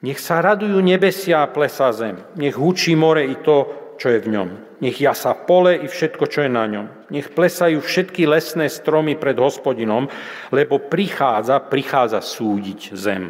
Nech 0.00 0.16
sa 0.16 0.40
radujú 0.40 0.80
nebesia 0.80 1.44
a 1.44 1.52
plesá 1.52 1.92
zem. 1.92 2.16
Nech 2.40 2.56
hučí 2.56 2.96
more 2.96 3.20
i 3.20 3.36
to, 3.44 3.68
čo 4.00 4.08
je 4.08 4.18
v 4.24 4.32
ňom. 4.32 4.48
Nech 4.80 4.96
jasa 4.96 5.36
pole 5.36 5.76
i 5.76 5.84
všetko, 5.84 6.24
čo 6.24 6.48
je 6.48 6.50
na 6.50 6.64
ňom. 6.64 7.12
Nech 7.12 7.28
plesajú 7.36 7.84
všetky 7.84 8.24
lesné 8.24 8.72
stromy 8.72 9.20
pred 9.20 9.36
hospodinom, 9.36 10.08
lebo 10.56 10.80
prichádza, 10.80 11.60
prichádza 11.68 12.24
súdiť 12.24 12.96
zem. 12.96 13.28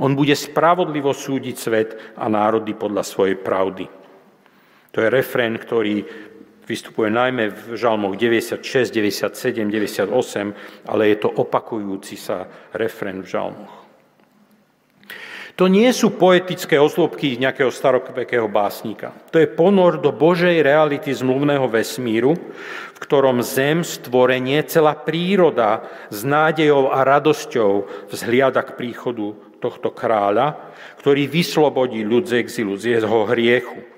On 0.00 0.16
bude 0.16 0.32
spravodlivo 0.32 1.12
súdiť 1.12 1.56
svet 1.60 1.90
a 2.16 2.24
národy 2.32 2.72
podľa 2.72 3.04
svojej 3.04 3.36
pravdy. 3.36 3.84
To 4.96 4.98
je 5.00 5.08
refrén, 5.12 5.60
ktorý 5.60 6.04
vystupuje 6.66 7.10
najmä 7.10 7.50
v 7.50 7.74
žalmoch 7.74 8.14
96, 8.14 8.62
97, 8.94 9.68
98, 9.68 10.88
ale 10.88 11.02
je 11.12 11.16
to 11.18 11.28
opakujúci 11.28 12.14
sa 12.14 12.46
refren 12.74 13.22
v 13.22 13.28
žalmoch. 13.28 13.82
To 15.60 15.68
nie 15.68 15.92
sú 15.92 16.16
poetické 16.16 16.80
oslobky 16.80 17.36
nejakého 17.36 17.68
starokvekého 17.68 18.48
básnika. 18.48 19.12
To 19.28 19.36
je 19.36 19.44
ponor 19.52 20.00
do 20.00 20.08
Božej 20.08 20.64
reality 20.64 21.12
zmluvného 21.12 21.68
vesmíru, 21.68 22.32
v 22.96 22.98
ktorom 22.98 23.44
zem, 23.44 23.84
stvorenie, 23.84 24.64
celá 24.64 24.96
príroda 24.96 25.84
s 26.08 26.24
nádejou 26.24 26.88
a 26.88 27.04
radosťou 27.04 27.84
vzhliada 28.08 28.64
k 28.64 28.80
príchodu 28.80 29.36
tohto 29.60 29.92
kráľa, 29.92 30.72
ktorý 31.04 31.28
vyslobodí 31.28 32.00
ľud 32.00 32.32
z 32.32 32.40
exilu, 32.40 32.80
z 32.80 32.96
jeho 32.96 33.28
hriechu. 33.28 33.91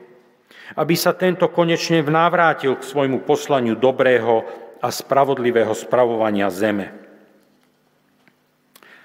Aby 0.75 0.95
sa 0.99 1.15
tento 1.15 1.47
konečne 1.51 2.03
vnávrátil 2.03 2.75
k 2.75 2.83
svojmu 2.83 3.23
poslaniu 3.23 3.79
dobrého 3.79 4.43
a 4.83 4.89
spravodlivého 4.91 5.73
spravovania 5.73 6.51
zeme. 6.51 6.93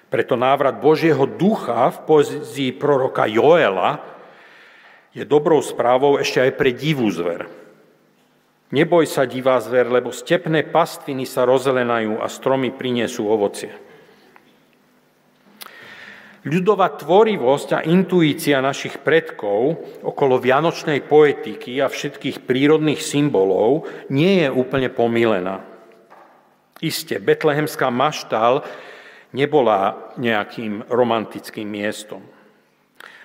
Preto 0.09 0.33
návrat 0.33 0.81
Božieho 0.81 1.29
ducha 1.29 1.93
v 1.93 1.99
pozícii 2.09 2.69
proroka 2.73 3.29
Joela 3.29 4.01
je 5.13 5.21
dobrou 5.21 5.61
správou 5.61 6.17
ešte 6.17 6.41
aj 6.41 6.51
pre 6.57 6.73
divú 6.73 7.05
zver. 7.13 7.45
Neboj 8.69 9.05
sa, 9.09 9.25
divá 9.25 9.57
zver, 9.61 9.89
lebo 9.89 10.13
stepné 10.13 10.65
pastviny 10.69 11.25
sa 11.25 11.45
rozelenajú 11.45 12.21
a 12.21 12.29
stromy 12.29 12.69
priniesú 12.69 13.25
ovocie. 13.25 13.73
Ľudová 16.49 16.97
tvorivosť 16.97 17.69
a 17.77 17.85
intuícia 17.85 18.57
našich 18.57 19.05
predkov 19.05 19.85
okolo 20.01 20.41
vianočnej 20.41 21.05
poetiky 21.05 21.77
a 21.77 21.85
všetkých 21.85 22.49
prírodných 22.49 22.97
symbolov 23.05 23.85
nie 24.09 24.41
je 24.41 24.49
úplne 24.49 24.89
pomílená. 24.89 25.61
Isté, 26.81 27.21
betlehemská 27.21 27.93
maštal 27.93 28.65
nebola 29.29 30.09
nejakým 30.17 30.89
romantickým 30.89 31.69
miestom. 31.69 32.25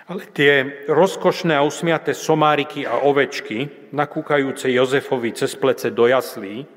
Ale 0.05 0.29
tie 0.37 0.85
rozkošné 0.85 1.57
a 1.57 1.65
usmiaté 1.65 2.13
somáriky 2.13 2.85
a 2.85 3.09
ovečky, 3.09 3.89
nakúkajúce 3.97 4.69
Jozefovi 4.69 5.33
cez 5.33 5.57
plece 5.57 5.89
do 5.89 6.05
jaslí, 6.05 6.69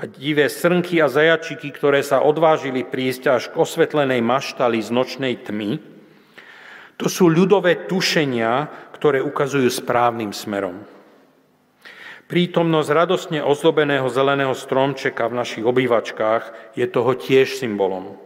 a 0.00 0.08
divé 0.08 0.48
srnky 0.48 1.04
a 1.04 1.12
zajačiky, 1.12 1.68
ktoré 1.76 2.00
sa 2.00 2.24
odvážili 2.24 2.88
prísť 2.88 3.22
až 3.28 3.42
k 3.52 3.60
osvetlenej 3.60 4.24
maštali 4.24 4.80
z 4.80 4.88
nočnej 4.88 5.44
tmy, 5.44 5.76
to 6.96 7.08
sú 7.08 7.28
ľudové 7.28 7.84
tušenia, 7.84 8.68
ktoré 8.96 9.20
ukazujú 9.20 9.68
správnym 9.68 10.32
smerom. 10.32 10.84
Prítomnosť 12.28 12.90
radostne 12.92 13.40
ozdobeného 13.44 14.08
zeleného 14.08 14.56
stromčeka 14.56 15.28
v 15.28 15.36
našich 15.40 15.64
obývačkách 15.64 16.76
je 16.78 16.86
toho 16.88 17.12
tiež 17.16 17.60
symbolom. 17.60 18.16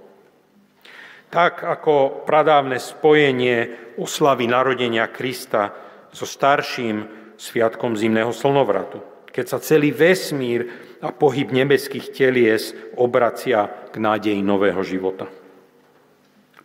Tak 1.31 1.67
ako 1.67 2.23
pradávne 2.23 2.79
spojenie 2.79 3.75
oslavy 3.99 4.47
narodenia 4.47 5.11
Krista 5.11 5.75
so 6.15 6.27
starším 6.29 7.07
sviatkom 7.35 7.99
zimného 7.99 8.31
slnovratu, 8.31 9.03
keď 9.35 9.45
sa 9.51 9.59
celý 9.59 9.91
vesmír 9.91 10.94
a 11.05 11.13
pohyb 11.13 11.53
nebeských 11.53 12.17
telies 12.17 12.73
obracia 12.97 13.69
k 13.93 14.01
nádeji 14.01 14.41
nového 14.41 14.81
života. 14.81 15.29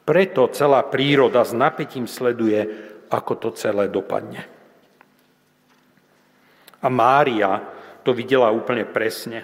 Preto 0.08 0.48
celá 0.56 0.80
príroda 0.88 1.44
s 1.44 1.52
napätím 1.52 2.08
sleduje, 2.08 2.64
ako 3.12 3.34
to 3.36 3.50
celé 3.54 3.92
dopadne. 3.92 4.48
A 6.80 6.88
Mária 6.88 7.60
to 8.08 8.16
videla 8.16 8.48
úplne 8.48 8.88
presne. 8.88 9.44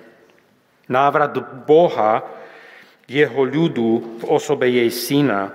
Návrat 0.87 1.35
Boha 1.67 2.23
jeho 3.05 3.41
ľudu 3.43 4.21
v 4.21 4.23
osobe 4.31 4.71
jej 4.71 4.89
syna, 4.89 5.51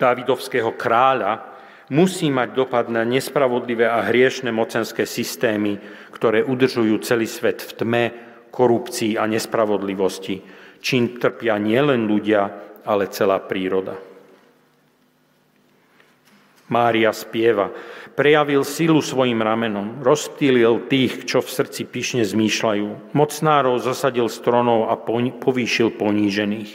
Davidovského 0.00 0.74
kráľa, 0.74 1.51
musí 1.90 2.30
mať 2.30 2.54
dopad 2.54 2.86
na 2.92 3.02
nespravodlivé 3.02 3.88
a 3.88 4.06
hriešne 4.06 4.54
mocenské 4.54 5.08
systémy, 5.08 5.80
ktoré 6.14 6.46
udržujú 6.46 7.00
celý 7.02 7.26
svet 7.26 7.64
v 7.64 7.72
tme, 7.74 8.04
korupcii 8.52 9.16
a 9.16 9.24
nespravodlivosti, 9.24 10.44
čím 10.84 11.16
trpia 11.16 11.56
nielen 11.56 12.04
ľudia, 12.04 12.42
ale 12.84 13.08
celá 13.08 13.40
príroda. 13.40 13.96
Mária 16.72 17.12
spieva, 17.12 17.68
prejavil 18.16 18.64
silu 18.64 19.04
svojim 19.04 19.40
ramenom, 19.44 20.00
rozptýlil 20.00 20.88
tých, 20.88 21.28
čo 21.28 21.44
v 21.44 21.52
srdci 21.52 21.84
pyšne 21.84 22.24
zmýšľajú, 22.24 23.12
mocnárov 23.12 23.76
zasadil 23.80 24.28
stronov 24.32 24.88
a 24.88 24.96
povýšil 25.36 25.92
ponížených. 25.96 26.72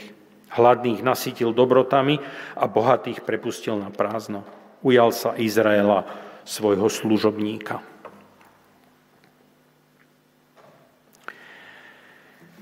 Hladných 0.54 1.02
nasytil 1.02 1.54
dobrotami 1.54 2.22
a 2.58 2.66
bohatých 2.66 3.26
prepustil 3.26 3.78
na 3.78 3.90
prázdno. 3.94 4.46
Ujal 4.86 5.10
sa 5.10 5.34
Izraela 5.38 6.06
svojho 6.46 6.88
služobníka. 6.88 7.82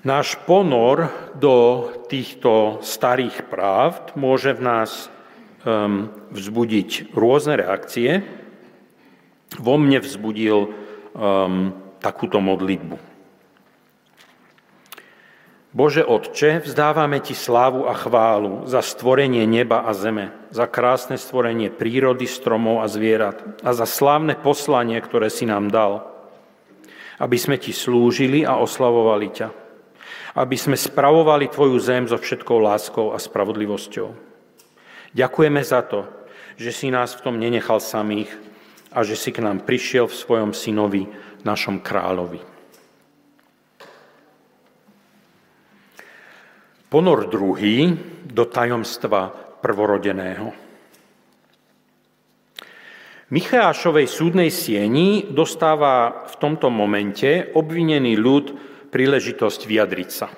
Náš 0.06 0.38
ponor 0.46 1.10
do 1.34 1.90
týchto 2.06 2.78
starých 2.86 3.50
práv 3.50 4.14
môže 4.14 4.54
v 4.54 4.62
nás 4.62 5.10
um, 5.66 6.14
vzbudiť 6.30 7.10
rôzne 7.10 7.58
reakcie. 7.58 8.22
Vo 9.58 9.82
mne 9.82 9.98
vzbudil 10.06 10.70
um, 10.70 11.74
takúto 12.06 12.38
modlitbu. 12.38 13.15
Bože 15.76 16.08
Otče, 16.08 16.64
vzdávame 16.64 17.20
Ti 17.20 17.36
slávu 17.36 17.84
a 17.84 17.92
chválu 17.92 18.64
za 18.64 18.80
stvorenie 18.80 19.44
neba 19.44 19.84
a 19.84 19.92
zeme, 19.92 20.32
za 20.48 20.72
krásne 20.72 21.20
stvorenie 21.20 21.68
prírody, 21.68 22.32
stromov 22.32 22.80
a 22.80 22.88
zvierat 22.88 23.44
a 23.60 23.76
za 23.76 23.84
slávne 23.84 24.40
poslanie, 24.40 24.96
ktoré 25.04 25.28
si 25.28 25.44
nám 25.44 25.68
dal, 25.68 26.08
aby 27.20 27.36
sme 27.36 27.60
Ti 27.60 27.76
slúžili 27.76 28.48
a 28.48 28.56
oslavovali 28.56 29.28
ťa, 29.36 29.48
aby 30.40 30.56
sme 30.56 30.80
spravovali 30.80 31.52
Tvoju 31.52 31.76
zem 31.84 32.08
so 32.08 32.16
všetkou 32.16 32.56
láskou 32.56 33.12
a 33.12 33.20
spravodlivosťou. 33.20 34.16
Ďakujeme 35.12 35.60
za 35.60 35.84
to, 35.84 36.08
že 36.56 36.72
si 36.72 36.88
nás 36.88 37.20
v 37.20 37.24
tom 37.28 37.36
nenechal 37.36 37.84
samých 37.84 38.32
a 38.96 39.04
že 39.04 39.20
si 39.20 39.36
k 39.36 39.44
nám 39.44 39.68
prišiel 39.68 40.08
v 40.08 40.16
svojom 40.24 40.52
synovi, 40.56 41.12
našom 41.44 41.84
kráľovi. 41.84 42.55
Ponor 46.96 47.28
druhý 47.28 47.92
do 48.24 48.48
tajomstva 48.48 49.28
prvorodeného. 49.60 50.56
Micheášovej 53.36 54.08
súdnej 54.08 54.48
sieni 54.48 55.28
dostáva 55.28 56.24
v 56.24 56.40
tomto 56.40 56.72
momente 56.72 57.52
obvinený 57.52 58.16
ľud 58.16 58.46
príležitosť 58.96 59.68
vyjadriť 59.68 60.08
sa 60.08 60.32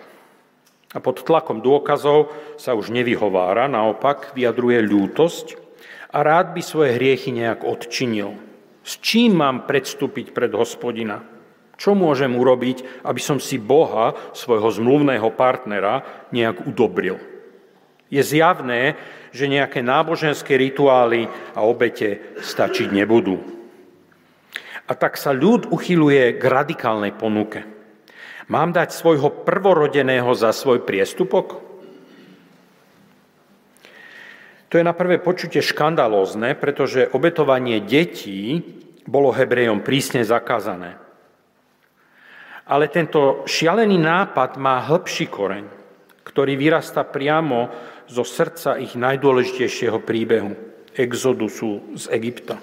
a 0.90 0.98
pod 0.98 1.22
tlakom 1.22 1.62
dôkazov 1.62 2.34
sa 2.58 2.74
už 2.74 2.90
nevyhovára, 2.90 3.70
naopak 3.70 4.34
vyjadruje 4.34 4.82
ľútosť 4.82 5.62
a 6.10 6.26
rád 6.26 6.58
by 6.58 6.66
svoje 6.66 6.98
hriechy 6.98 7.38
nejak 7.38 7.62
odčinil. 7.62 8.34
S 8.82 8.98
čím 8.98 9.46
mám 9.46 9.70
predstúpiť 9.70 10.34
pred 10.34 10.50
hospodina? 10.58 11.37
Čo 11.78 11.94
môžem 11.94 12.34
urobiť, 12.34 13.06
aby 13.06 13.22
som 13.22 13.38
si 13.38 13.62
Boha, 13.62 14.18
svojho 14.34 14.68
zmluvného 14.74 15.30
partnera, 15.38 16.28
nejak 16.34 16.66
udobril? 16.66 17.22
Je 18.10 18.20
zjavné, 18.20 18.98
že 19.30 19.46
nejaké 19.46 19.86
náboženské 19.86 20.58
rituály 20.58 21.30
a 21.54 21.62
obete 21.62 22.36
stačiť 22.42 22.90
nebudú. 22.90 23.38
A 24.88 24.92
tak 24.98 25.20
sa 25.22 25.36
ľud 25.36 25.70
uchyluje 25.70 26.40
k 26.40 26.44
radikálnej 26.44 27.14
ponuke– 27.14 27.62
Mám 28.48 28.72
dať 28.72 28.96
svojho 28.96 29.44
prvorodeného 29.44 30.32
za 30.32 30.56
svoj 30.56 30.88
priestupok? 30.88 31.60
To 34.72 34.74
je 34.76 34.84
na 34.84 34.96
prvé 34.96 35.20
počutie 35.20 35.60
škandalózne, 35.60 36.56
pretože 36.56 37.12
obetovanie 37.12 37.84
detí 37.84 38.64
bolo 39.04 39.36
Hebrejom 39.36 39.84
prísne 39.84 40.24
zakázané. 40.24 40.96
Ale 42.68 42.92
tento 42.92 43.48
šialený 43.48 43.96
nápad 43.96 44.60
má 44.60 44.84
hĺbší 44.84 45.32
koreň, 45.32 45.66
ktorý 46.28 46.60
vyrasta 46.60 47.08
priamo 47.08 47.72
zo 48.12 48.28
srdca 48.28 48.76
ich 48.76 48.96
najdôležitejšieho 49.00 50.04
príbehu, 50.04 50.52
exodusu 50.92 51.96
z 51.96 52.12
Egypta. 52.12 52.60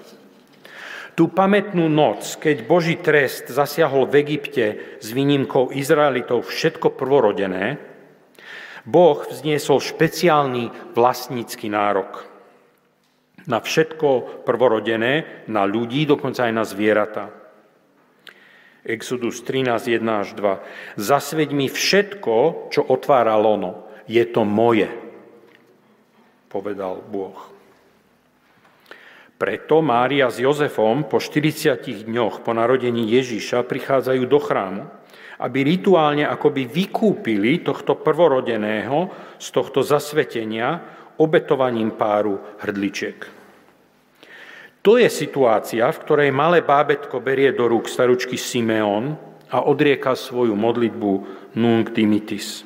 Tú 1.15 1.31
pamätnú 1.31 1.87
noc, 1.87 2.37
keď 2.37 2.67
Boží 2.67 2.99
trest 2.99 3.47
zasiahol 3.47 4.03
v 4.11 4.19
Egypte 4.19 4.65
s 4.99 5.07
výnimkou 5.15 5.71
Izraelitov 5.71 6.43
všetko 6.43 6.91
prvorodené, 6.99 7.79
Boh 8.85 9.23
vzniesol 9.25 9.81
špeciálny 9.81 10.93
vlastnícky 10.93 11.71
nárok 11.71 12.35
na 13.45 13.61
všetko 13.61 14.43
prvorodené, 14.45 15.45
na 15.49 15.65
ľudí, 15.65 16.05
dokonca 16.05 16.49
aj 16.49 16.53
na 16.53 16.65
zvieratá. 16.65 17.44
Exodus 18.85 19.41
13, 19.41 19.97
1 19.97 20.05
až 20.05 20.37
2. 20.37 21.01
Zasveď 21.01 21.49
mi 21.57 21.65
všetko, 21.65 22.69
čo 22.69 22.85
otvára 22.85 23.33
lono. 23.33 23.89
Je 24.05 24.21
to 24.29 24.45
moje, 24.45 24.85
povedal 26.45 27.01
Boh. 27.01 27.55
Preto 29.35 29.83
Mária 29.83 30.31
s 30.31 30.39
Jozefom 30.39 31.09
po 31.09 31.19
40 31.19 32.07
dňoch 32.07 32.45
po 32.45 32.55
narodení 32.55 33.09
Ježíša 33.09 33.67
prichádzajú 33.67 34.23
do 34.29 34.39
chrámu, 34.39 34.87
aby 35.43 35.59
rituálne 35.67 36.23
akoby 36.23 36.63
vykúpili 36.63 37.59
tohto 37.59 37.99
prvorodeného 37.99 39.11
z 39.35 39.47
tohto 39.51 39.83
zasvetenia 39.83 40.79
obetovaním 41.19 41.91
páru 41.99 42.39
hrdličiek. 42.63 43.44
To 44.85 45.01
je 45.01 45.09
situácia, 45.09 45.89
v 45.89 46.01
ktorej 46.05 46.29
malé 46.29 46.61
bábetko 46.61 47.17
berie 47.17 47.49
do 47.57 47.65
rúk 47.65 47.89
staručky 47.89 48.37
Simeon 48.37 49.17
a 49.49 49.65
odrieka 49.65 50.13
svoju 50.13 50.53
modlitbu 50.53 51.11
Nunc 51.57 51.89
Dimitis. 51.89 52.61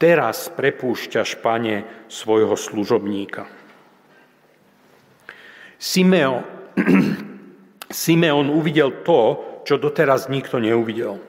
Teraz 0.00 0.48
prepúšťaš, 0.56 1.36
pane, 1.44 2.08
svojho 2.08 2.56
služobníka. 2.56 3.44
Simeon, 5.76 6.48
Simeon 7.92 8.48
uvidel 8.48 9.04
to, 9.04 9.20
čo 9.68 9.76
doteraz 9.76 10.32
nikto 10.32 10.56
neuvidel. 10.64 11.20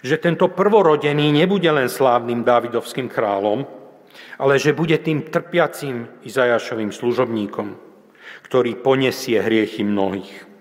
Že 0.00 0.16
tento 0.24 0.48
prvorodený 0.48 1.36
nebude 1.36 1.68
len 1.68 1.92
slávnym 1.92 2.40
Dávidovským 2.40 3.12
kráľom, 3.12 3.68
ale 4.40 4.56
že 4.56 4.72
bude 4.72 4.96
tým 5.04 5.28
trpiacím 5.28 6.08
Izajašovým 6.24 6.90
služobníkom, 6.90 7.93
ktorý 8.42 8.74
poniesie 8.80 9.38
hriechy 9.38 9.86
mnohých. 9.86 10.54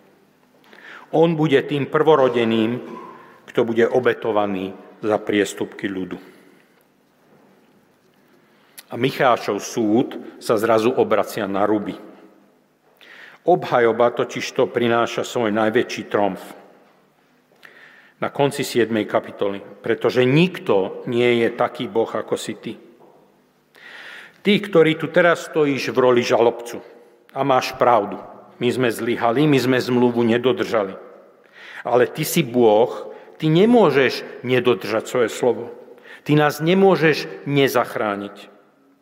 On 1.14 1.38
bude 1.38 1.62
tým 1.66 1.90
prvorodeným, 1.90 2.82
kto 3.50 3.62
bude 3.66 3.86
obetovaný 3.86 4.74
za 5.02 5.22
priestupky 5.22 5.86
ľudu. 5.86 6.18
A 8.90 8.98
Michášov 8.98 9.58
súd 9.62 10.38
sa 10.38 10.58
zrazu 10.58 10.94
obracia 10.94 11.50
na 11.50 11.66
ruby. 11.66 11.98
Obhajoba 13.44 14.14
totiž 14.14 14.46
to 14.54 14.70
prináša 14.70 15.26
svoj 15.26 15.50
najväčší 15.50 16.04
tromf 16.10 16.42
na 18.24 18.32
konci 18.32 18.64
7. 18.64 18.88
kapitoly, 19.04 19.60
pretože 19.84 20.24
nikto 20.24 21.04
nie 21.12 21.44
je 21.44 21.50
taký 21.52 21.92
Boh, 21.92 22.08
ako 22.08 22.40
si 22.40 22.56
ty. 22.56 22.80
Ty, 24.40 24.54
ktorý 24.64 24.96
tu 24.96 25.12
teraz 25.12 25.52
stojíš 25.52 25.92
v 25.92 25.98
roli 26.00 26.24
žalobcu 26.24 26.93
a 27.34 27.42
máš 27.42 27.74
pravdu. 27.76 28.22
My 28.62 28.70
sme 28.70 28.90
zlyhali, 28.94 29.50
my 29.50 29.60
sme 29.60 29.78
zmluvu 29.82 30.22
nedodržali. 30.24 30.96
Ale 31.84 32.08
ty 32.08 32.24
si 32.24 32.46
Boh, 32.46 33.12
ty 33.42 33.50
nemôžeš 33.50 34.46
nedodržať 34.46 35.04
svoje 35.10 35.30
slovo. 35.34 35.74
Ty 36.24 36.40
nás 36.40 36.64
nemôžeš 36.64 37.28
nezachrániť, 37.44 38.48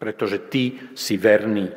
pretože 0.02 0.41
ty 0.50 0.82
si 0.98 1.20
verný. 1.20 1.70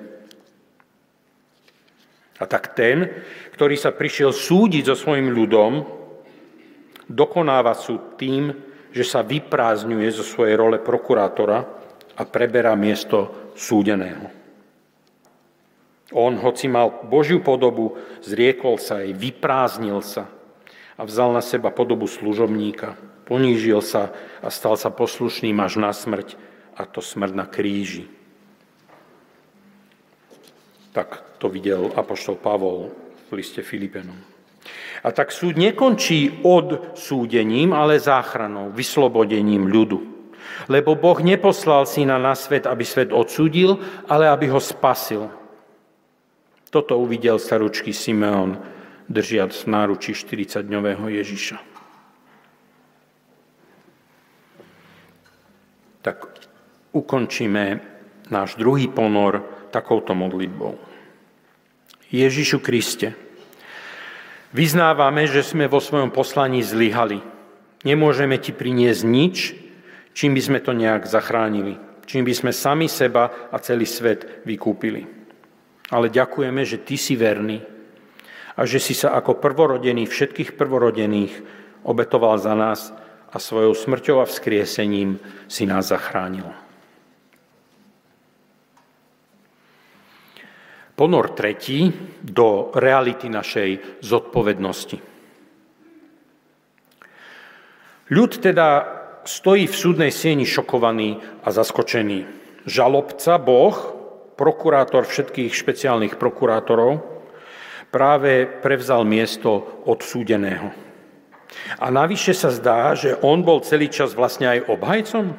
A 2.41 2.49
tak 2.49 2.73
ten, 2.73 3.13
ktorý 3.53 3.77
sa 3.77 3.93
prišiel 3.93 4.33
súdiť 4.33 4.89
so 4.89 4.97
svojim 4.97 5.29
ľudom, 5.31 5.85
dokonáva 7.07 7.77
súd 7.77 8.17
tým, 8.17 8.51
že 8.95 9.05
sa 9.05 9.21
vyprázdňuje 9.27 10.09
zo 10.15 10.25
svojej 10.25 10.57
role 10.57 10.79
prokurátora 10.81 11.59
a 12.15 12.23
preberá 12.25 12.73
miesto 12.79 13.51
súdeného. 13.59 14.44
On, 16.13 16.37
hoci 16.37 16.69
mal 16.69 17.09
Božiu 17.09 17.41
podobu, 17.41 17.97
zriekol 18.21 18.77
sa 18.77 19.01
jej, 19.01 19.17
vyprázdnil 19.17 20.05
sa 20.05 20.29
a 21.01 21.03
vzal 21.09 21.33
na 21.33 21.41
seba 21.41 21.73
podobu 21.73 22.05
služobníka. 22.05 23.01
Ponížil 23.25 23.81
sa 23.81 24.13
a 24.45 24.53
stal 24.53 24.77
sa 24.77 24.93
poslušným 24.93 25.57
až 25.65 25.81
na 25.81 25.97
smrť, 25.97 26.37
a 26.77 26.85
to 26.85 27.01
smrť 27.01 27.33
na 27.33 27.49
kríži. 27.49 28.05
Tak 30.93 31.41
to 31.41 31.49
videl 31.49 31.89
apoštol 31.97 32.37
Pavol 32.37 32.93
v 33.33 33.41
liste 33.41 33.65
Filipenom. 33.65 34.17
A 35.05 35.13
tak 35.13 35.33
súd 35.33 35.57
nekončí 35.57 36.45
od 36.45 36.97
súdením, 36.97 37.73
ale 37.73 38.01
záchranou, 38.01 38.73
vyslobodením 38.73 39.69
ľudu. 39.69 40.01
Lebo 40.69 40.97
Boh 40.97 41.19
neposlal 41.21 41.85
syna 41.85 42.17
na 42.17 42.33
svet, 42.33 42.65
aby 42.65 42.85
svet 42.85 43.13
odsúdil, 43.13 43.81
ale 44.09 44.29
aby 44.29 44.49
ho 44.49 44.61
spasil. 44.61 45.29
Toto 46.75 46.99
uvidel 46.99 47.39
staručky 47.39 47.95
Simeon, 47.95 48.59
držiac 49.07 49.55
v 49.55 49.67
náručí 49.71 50.11
40-dňového 50.11 51.07
Ježiša. 51.07 51.63
Tak 56.03 56.19
ukončíme 56.91 57.79
náš 58.27 58.59
druhý 58.59 58.91
ponor 58.91 59.47
takouto 59.71 60.19
modlitbou. 60.19 60.75
Ježišu 62.11 62.59
Kriste. 62.59 63.15
Vyznávame, 64.51 65.31
že 65.31 65.47
sme 65.47 65.71
vo 65.71 65.79
svojom 65.79 66.11
poslaní 66.11 66.59
zlyhali. 66.59 67.23
Nemôžeme 67.87 68.35
ti 68.43 68.51
priniesť 68.51 69.03
nič, 69.07 69.37
čím 70.11 70.35
by 70.35 70.43
sme 70.43 70.59
to 70.59 70.75
nejak 70.75 71.07
zachránili, 71.07 71.79
čím 72.03 72.27
by 72.27 72.35
sme 72.35 72.51
sami 72.51 72.91
seba 72.91 73.31
a 73.55 73.63
celý 73.63 73.87
svet 73.87 74.43
vykúpili. 74.43 75.24
Ale 75.93 76.09
ďakujeme, 76.09 76.65
že 76.65 76.81
ty 76.81 76.97
si 76.97 77.17
verný 77.17 77.61
a 78.55 78.65
že 78.65 78.79
si 78.79 78.95
sa 78.95 79.13
ako 79.19 79.37
prvorodený 79.43 80.07
všetkých 80.07 80.55
prvorodených 80.55 81.33
obetoval 81.85 82.41
za 82.41 82.55
nás 82.57 82.95
a 83.35 83.37
svojou 83.43 83.75
smrťou 83.75 84.23
a 84.23 84.31
vzkriesením 84.31 85.19
si 85.51 85.67
nás 85.67 85.91
zachránil. 85.91 86.47
Ponor 90.95 91.35
tretí 91.35 91.91
do 92.23 92.71
reality 92.71 93.27
našej 93.27 93.99
zodpovednosti. 93.99 95.03
Ľud 98.15 98.33
teda 98.39 98.69
stojí 99.27 99.67
v 99.67 99.75
súdnej 99.75 100.13
sieni 100.15 100.47
šokovaný 100.47 101.19
a 101.43 101.51
zaskočený. 101.51 102.31
Žalobca, 102.69 103.43
Boh, 103.43 103.94
prokurátor 104.35 105.07
všetkých 105.07 105.55
špeciálnych 105.55 106.15
prokurátorov, 106.19 107.03
práve 107.95 108.47
prevzal 108.47 109.07
miesto 109.07 109.83
odsúdeného. 109.87 110.75
A 111.79 111.87
navyše 111.91 112.35
sa 112.35 112.51
zdá, 112.51 112.99
že 112.99 113.15
on 113.23 113.47
bol 113.47 113.63
celý 113.63 113.87
čas 113.87 114.11
vlastne 114.13 114.51
aj 114.51 114.67
obhajcom. 114.67 115.39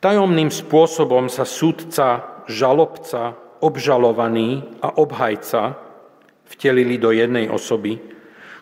Tajomným 0.00 0.50
spôsobom 0.50 1.30
sa 1.30 1.46
súdca 1.46 2.40
žalobca, 2.50 3.36
obžalovaný 3.60 4.80
a 4.80 4.96
obhajca 4.96 5.76
vtelili 6.50 6.96
do 6.96 7.12
jednej 7.14 7.46
osoby, 7.46 8.00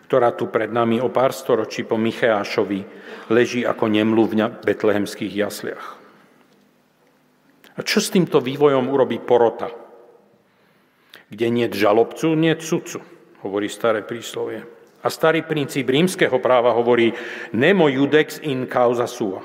ktorá 0.05 0.35
tu 0.35 0.51
pred 0.51 0.69
nami 0.69 0.99
o 0.99 1.09
pár 1.09 1.31
storočí 1.31 1.87
po 1.87 1.95
Micheášovi 1.95 2.81
leží 3.31 3.63
ako 3.63 3.85
nemluv 3.87 4.35
v 4.35 4.49
betlehemských 4.65 5.33
jasliach. 5.33 5.98
A 7.79 7.87
čo 7.87 8.03
s 8.03 8.11
týmto 8.11 8.43
vývojom 8.43 8.91
urobí 8.91 9.23
porota? 9.23 9.71
Kde 11.31 11.47
nie 11.47 11.71
žalobcu, 11.71 12.35
nie 12.35 12.51
sudcu, 12.59 12.99
hovorí 13.39 13.71
staré 13.71 14.03
príslovie. 14.03 14.67
A 14.99 15.07
starý 15.07 15.47
princíp 15.47 15.87
rímskeho 15.87 16.43
práva 16.43 16.75
hovorí 16.75 17.15
nemo 17.55 17.87
judex 17.87 18.43
in 18.43 18.67
causa 18.67 19.07
sua. 19.07 19.39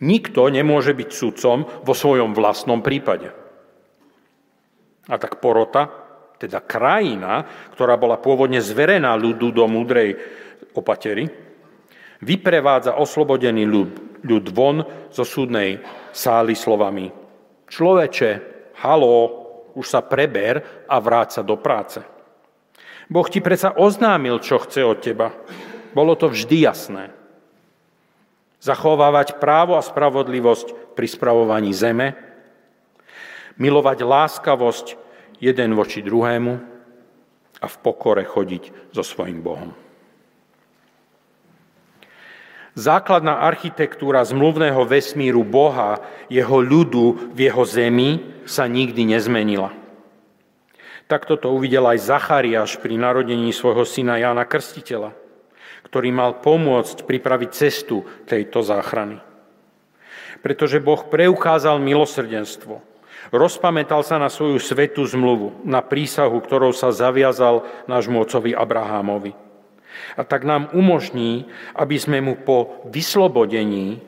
Nikto 0.00 0.48
nemôže 0.48 0.96
byť 0.96 1.10
sudcom 1.12 1.84
vo 1.84 1.92
svojom 1.92 2.32
vlastnom 2.32 2.80
prípade. 2.80 3.28
A 5.12 5.20
tak 5.20 5.36
porota, 5.44 5.92
teda 6.40 6.64
krajina, 6.64 7.44
ktorá 7.76 8.00
bola 8.00 8.16
pôvodne 8.16 8.64
zverená 8.64 9.12
ľudu 9.20 9.52
do 9.52 9.68
múdrej 9.68 10.16
opatery, 10.72 11.28
vyprevádza 12.24 12.96
oslobodený 12.96 13.68
ľud, 13.68 14.24
ľud 14.24 14.44
von 14.48 14.80
zo 15.12 15.28
súdnej 15.28 15.84
sály 16.16 16.56
slovami 16.56 17.19
Človeče, 17.70 18.30
halo, 18.82 19.40
už 19.78 19.86
sa 19.86 20.02
preber 20.02 20.84
a 20.90 20.98
vráť 20.98 21.40
sa 21.40 21.42
do 21.46 21.54
práce. 21.54 22.02
Boh 23.06 23.26
ti 23.26 23.38
predsa 23.38 23.74
oznámil, 23.74 24.42
čo 24.42 24.58
chce 24.58 24.82
od 24.82 24.98
teba. 24.98 25.34
Bolo 25.94 26.14
to 26.14 26.30
vždy 26.30 26.66
jasné. 26.66 27.14
Zachovávať 28.62 29.38
právo 29.38 29.78
a 29.78 29.82
spravodlivosť 29.82 30.94
pri 30.98 31.06
spravovaní 31.08 31.72
zeme, 31.72 32.12
milovať 33.56 33.98
láskavosť 34.04 34.86
jeden 35.40 35.72
voči 35.74 36.04
druhému 36.04 36.52
a 37.60 37.66
v 37.66 37.76
pokore 37.80 38.22
chodiť 38.22 38.92
so 38.92 39.00
svojim 39.00 39.40
Bohom. 39.40 39.72
Základná 42.78 43.42
architektúra 43.42 44.22
zmluvného 44.22 44.86
vesmíru 44.86 45.42
Boha, 45.42 45.98
jeho 46.30 46.62
ľudu 46.62 47.34
v 47.34 47.50
jeho 47.50 47.64
zemi 47.66 48.22
sa 48.46 48.70
nikdy 48.70 49.10
nezmenila. 49.10 49.74
Takto 51.10 51.34
to 51.34 51.50
uvidel 51.50 51.90
aj 51.90 52.06
Zachariáš 52.06 52.78
pri 52.78 52.94
narodení 52.94 53.50
svojho 53.50 53.82
syna 53.82 54.22
Jána 54.22 54.46
Krstiteľa, 54.46 55.10
ktorý 55.90 56.14
mal 56.14 56.38
pomôcť 56.38 57.02
pripraviť 57.02 57.50
cestu 57.50 58.06
tejto 58.30 58.62
záchrany. 58.62 59.18
Pretože 60.38 60.78
Boh 60.78 61.02
preukázal 61.10 61.82
milosrdenstvo, 61.82 62.90
Rozpamätal 63.30 64.02
sa 64.02 64.18
na 64.18 64.26
svoju 64.26 64.58
svetú 64.58 65.06
zmluvu, 65.06 65.62
na 65.62 65.84
prísahu, 65.84 66.40
ktorou 66.40 66.74
sa 66.74 66.90
zaviazal 66.90 67.62
nášmu 67.86 68.26
ocovi 68.26 68.56
Abrahámovi. 68.56 69.49
A 70.16 70.22
tak 70.24 70.44
nám 70.44 70.70
umožní, 70.72 71.48
aby 71.74 71.96
sme 71.98 72.20
mu 72.20 72.34
po 72.38 72.84
vyslobodení 72.88 74.00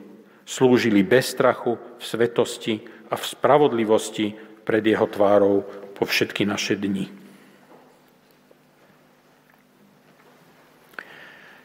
slúžili 0.43 1.03
bez 1.03 1.31
strachu, 1.31 1.79
v 1.97 2.03
svetosti 2.03 2.73
a 3.11 3.15
v 3.15 3.23
spravodlivosti 3.23 4.35
pred 4.63 4.83
jeho 4.83 5.07
tvárou 5.07 5.63
po 5.95 6.03
všetky 6.03 6.43
naše 6.43 6.75
dni. 6.75 7.07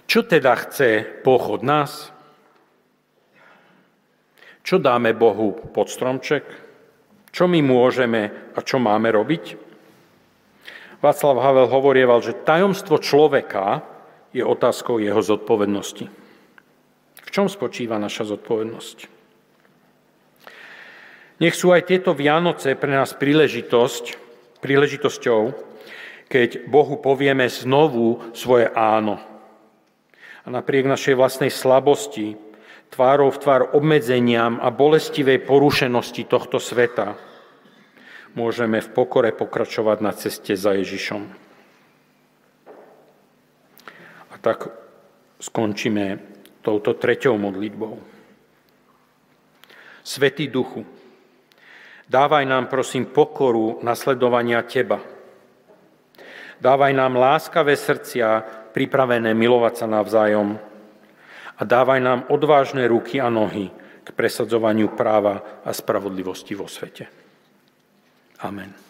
Čo 0.08 0.24
teda 0.24 0.56
chce 0.56 1.20
Boh 1.20 1.44
od 1.52 1.60
nás? 1.60 2.08
Čo 4.64 4.80
dáme 4.80 5.12
Bohu 5.12 5.52
pod 5.52 5.92
stromček? 5.92 6.44
Čo 7.28 7.44
my 7.44 7.60
môžeme 7.60 8.52
a 8.56 8.58
čo 8.64 8.80
máme 8.80 9.12
robiť? 9.12 9.68
Václav 10.98 11.36
Havel 11.38 11.68
hovorieval, 11.70 12.24
že 12.24 12.40
tajomstvo 12.40 12.98
človeka 12.98 13.84
je 14.32 14.44
otázkou 14.44 15.00
jeho 15.00 15.20
zodpovednosti. 15.22 16.06
V 17.24 17.30
čom 17.30 17.48
spočíva 17.48 18.00
naša 18.00 18.28
zodpovednosť? 18.32 18.98
Nech 21.38 21.54
sú 21.54 21.70
aj 21.70 21.86
tieto 21.86 22.18
Vianoce 22.18 22.74
pre 22.74 22.90
nás 22.90 23.14
príležitosť, 23.14 24.18
príležitosťou, 24.58 25.54
keď 26.26 26.66
Bohu 26.66 26.98
povieme 26.98 27.46
znovu 27.46 28.34
svoje 28.34 28.66
áno. 28.74 29.22
A 30.42 30.48
napriek 30.50 30.90
našej 30.90 31.14
vlastnej 31.14 31.52
slabosti, 31.52 32.34
tvárov 32.90 33.32
v 33.36 33.42
tvár 33.44 33.62
obmedzeniam 33.76 34.58
a 34.58 34.68
bolestivej 34.74 35.46
porušenosti 35.46 36.26
tohto 36.26 36.58
sveta, 36.58 37.14
môžeme 38.34 38.82
v 38.82 38.92
pokore 38.92 39.30
pokračovať 39.30 39.98
na 40.02 40.12
ceste 40.12 40.58
za 40.58 40.74
Ježišom. 40.74 41.47
Tak 44.40 44.68
skončíme 45.38 46.18
touto 46.62 46.94
treťou 46.94 47.38
modlitbou. 47.38 47.98
Svetý 50.02 50.48
Duchu, 50.48 50.86
dávaj 52.08 52.44
nám 52.48 52.66
prosím 52.66 53.12
pokoru 53.12 53.84
nasledovania 53.84 54.64
Teba. 54.64 55.00
Dávaj 56.58 56.92
nám 56.96 57.14
láskavé 57.14 57.78
srdcia, 57.78 58.42
pripravené 58.74 59.30
milovať 59.36 59.74
sa 59.84 59.86
navzájom. 59.86 60.58
A 61.58 61.62
dávaj 61.62 62.00
nám 62.02 62.20
odvážne 62.30 62.86
ruky 62.90 63.22
a 63.22 63.30
nohy 63.30 63.70
k 64.02 64.08
presadzovaniu 64.10 64.96
práva 64.96 65.62
a 65.62 65.70
spravodlivosti 65.70 66.56
vo 66.56 66.66
svete. 66.66 67.06
Amen. 68.42 68.87